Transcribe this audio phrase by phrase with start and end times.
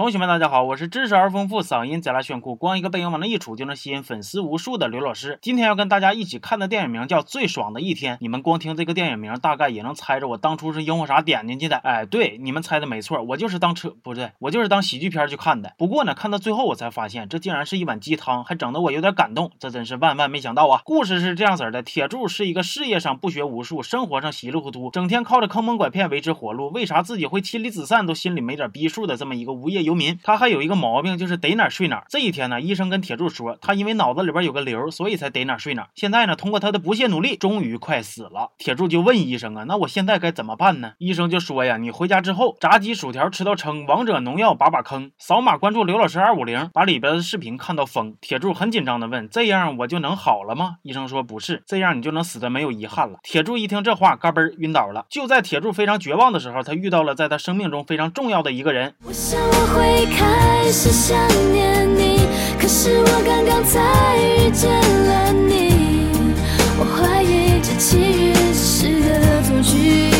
[0.00, 5.38] 同学们，大家好，我是知识而丰富、嗓音贼拉炫酷、光一个背影往那一杵就能吸引粉丝无数的刘老师。
[5.42, 8.14] 今天要跟大家一起看的电影名叫《最爽的一天》。
[8.22, 11.76] 你们光听这个电影名，大概也能猜着我当初是因为啥点进去的。
[11.76, 15.74] 哎，对，你们猜的没错，我就是当车不对，我就是当喜剧片去看的。
[15.76, 19.52] 不过呢，看到最后我才发现，这竟然是一碗鸡汤，还整得我有点感动。
[19.58, 20.80] 这真是万万没想到啊！
[20.82, 26.70] 故事是这样子的：铁柱是一个事业上不学无术，生活上稀里糊涂，整天靠着坑蒙拐骗维持活路。
[26.70, 30.18] 为啥自己会妻离子散都心里没点逼数的这么一个无业游民？
[30.22, 32.04] 他还有一个毛病，就是逮哪睡哪。
[32.08, 35.88] 这一天呢，医生跟铁柱说，他因为脑子里边有个瘤，所以才逮哪睡哪。
[35.94, 38.50] 现在呢，通过他的不懈努力，终于快死了。
[38.58, 40.92] 铁柱就问医生啊，那我现在该怎么办呢？
[40.98, 48.14] 医生就说呀，你回家之后，炸鸡薯条吃到撑，王者农药把把坑，扫码关注刘老师二五零，把里边的视频看到疯。
[48.20, 50.76] 铁柱很紧张的问，这样我就能好了吗？
[50.82, 53.18] 医生说不是，这样你就能死的没有遗憾了。
[53.22, 55.06] 铁柱一听这话，嘎嘣儿晕倒了。
[55.08, 58.94] 就在铁柱非常绝望的时候，他遇到了在他生命中非常重要的一个人。
[59.04, 61.16] 我想我会开始想
[61.52, 62.18] 念你，
[62.60, 66.34] 可是我刚刚才遇见了你。
[66.78, 67.96] 我怀疑这契
[68.26, 70.10] 约只是个恶作剧。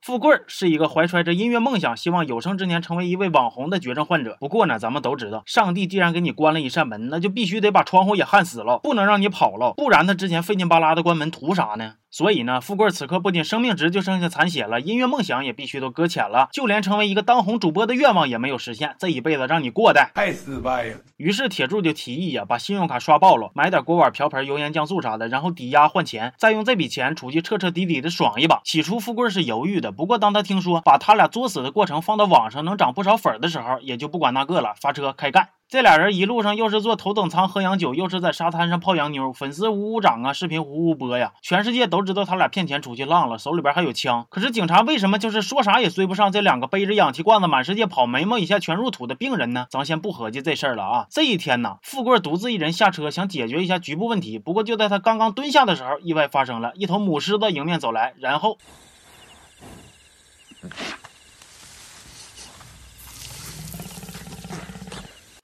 [0.00, 4.38] 富贵是一个怀揣着音乐梦想，希望有生之年成为一位网红的绝症患者。
[4.40, 11.96] 不过呢，咱们都知道，上帝既然给你关了一扇门，那就必须得把窗户也焊死了，不能让你跑了，不然他之前费劲巴拉的关门图啥呢？
[12.12, 20.98] 所以呢，富贵此刻不仅生命值就剩下残血了，音乐梦想也必须都搁浅了，就连成为一个当红主播的愿望也没有实现，这一辈子让你过的太失败了。
[21.16, 28.60] 于是铁柱就提议呀，把信用卡刷爆了，买点锅碗瓢盆、油盐酱醋啥的，然后抵押换钱，再用这笔钱出去彻彻底底的爽一把。
[28.62, 35.48] 起初富贵是犹豫的，不过当他听说把他俩作死的过程放到网上能涨不少粉的时候，也就不管那个了，发车开干。
[35.72, 44.26] 这俩人一路上又是坐头等舱喝洋酒，又是在沙滩上泡洋妞，粉丝呜呜涨啊，视频呼呼播呀，全世界都知道他俩骗钱出去浪了，手里边还有枪。
[44.28, 49.64] 可是警察为什么就是说啥也追不上这两个背着氧气罐子满世界跑、眉毛以下全入土的病人呢？
[49.70, 51.06] 咱先不合计这事儿了啊！
[51.08, 54.38] 这一天呢，富贵独自一人下车，想解决一下局部问题。
[54.38, 58.58] 不过就在他刚刚蹲下的时候，意外发生了，一头母狮子迎面走来，然后。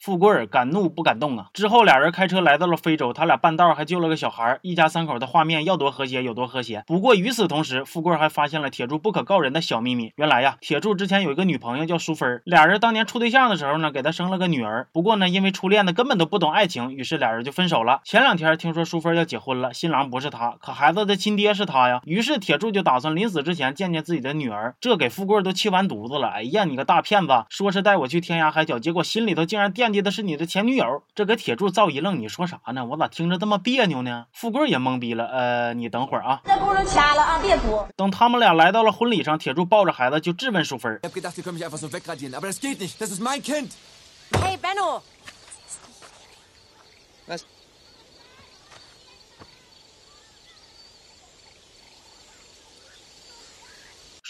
[0.09, 1.51] 富贵儿敢怒不敢动啊！
[1.53, 6.83] 之后俩人开车来到了非洲，他俩半道还救了个小孩，一家三口的画面要多和谐有多和谐。
[6.87, 10.15] 不过与此同时，富贵儿还发现了铁柱不可告人的小秘密。
[10.17, 14.89] 原来呀，铁柱之前有一个女朋友叫淑芬，俩人当年处对象的时候呢，给他生了个女儿。
[14.95, 18.01] 不过呢，因为初恋的根本都不懂爱情，于是俩人就分手了。
[18.03, 22.01] 前两天听说淑芬要结婚了，新郎不是他，可孩子的亲爹是他呀。
[22.07, 26.29] 于是铁柱就打算临死之前见见自己的女儿，这给富贵儿都气完犊子了。
[26.29, 30.79] 哎呀，你个大骗子，说是带我去天涯海角，结果心里头竟然惦记的是你的前女。
[30.79, 32.85] 友，这给铁柱造一愣，你说啥呢？
[32.85, 34.27] 我咋听着这么别扭呢？
[34.33, 35.27] 富贵也懵逼了。
[35.27, 37.85] 呃，你等会儿啊，这不能掐了啊，别哭。
[37.97, 41.01] 等他们俩来到了婚礼上，铁柱抱着孩子就质问淑芬。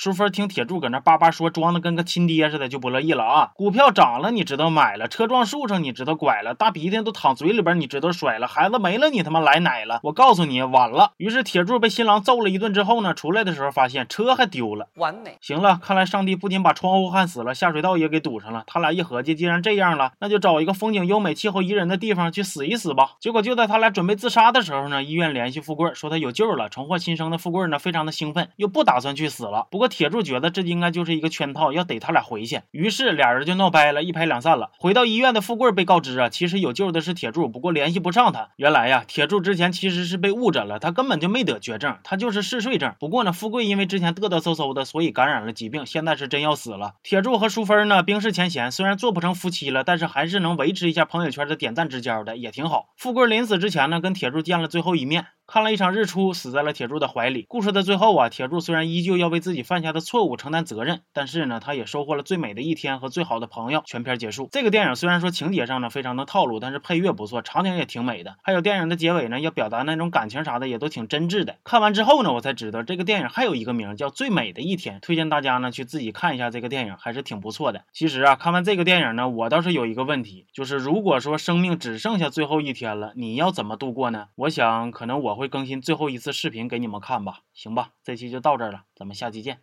[0.01, 3.51] 淑芬听铁柱搁那叭叭说，装的跟个亲爹似的，就不乐意了啊！
[3.57, 9.99] 股票涨了，你知道买了；车撞树上，你知道拐了；大鼻涕都淌嘴里边，你知道甩了；孩子没了，你他妈来奶了！
[10.05, 11.15] 我告诉你，晚了。
[11.17, 14.87] 于是铁柱被新郎揍了一顿之后呢，出来的时候发现车还丢了。
[14.95, 15.37] 完美。
[15.41, 18.63] 行了，看来上帝不仅把窗户焊死了，下水道也给堵上了。
[18.69, 23.15] 他俩一合计，既然这样了，那就找一个风景优美、气候宜人的地方去死一死吧。
[23.19, 29.67] 结果就在他俩准备自杀的时候呢，医院联系富贵，说他有救了，重获新生的富贵呢，非常的兴奋，又不打算去死了。
[29.73, 29.88] 不过。
[29.89, 34.71] 铁柱觉得这应该就是一个圈套，要逮他俩回去，于是俩人就闹掰了，一拍两散了。
[34.79, 38.51] 回到医院的富贵被告知啊，其实有救的是铁柱，不过联系不上他。
[38.57, 42.95] 原来呀，铁柱之前其实是被误诊了，他根本就没得绝症，他就是嗜睡症。
[43.01, 46.95] 不过呢，富贵因为之前嘚嘚嗖嗖的，所以感染了疾病，现在是真要死了。
[47.03, 52.91] 铁柱和淑芬呢，冰释前嫌，虽然做不成夫妻了，但是还是能维持一下朋友圈的点赞之交的，也挺好。
[52.97, 55.27] 富贵临死之前呢，跟铁柱见了最后一面。
[55.51, 57.47] 看了一场日出，死在了铁柱的怀里。
[57.49, 63.83] 故事的最后啊，铁柱虽然依旧要为自己犯下的错误承担责任，但是呢，他也收获了最美的一天和最好的朋友。
[63.87, 64.51] 全片结束。
[64.53, 68.37] 这个电影虽然说情节上呢非常的套路，但是配乐不错，场景也挺美的。
[68.43, 71.57] 还有电影的结尾呢，要表达那种感情啥的也都挺真挚的。
[71.65, 77.85] 看完之后呢，我才知道这个电影还有一个名叫《最美的一天》，推荐大家呢去自己看一下这个电影，还是挺不错的。
[77.95, 84.27] 其实啊，看完这个电影呢，我倒是有一个问题，就是如果说生命只剩下最后一天了，你要怎么度过呢？
[84.35, 86.19] 我想可能我我会更新最后一。
[86.19, 89.61] 次视频给你们看吧，行吧，这期就到这儿了，咱们下期见。